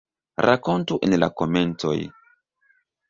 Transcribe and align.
Rakontu 0.45 0.97
en 1.09 1.15
la 1.23 1.29
komentoj! 1.41 1.95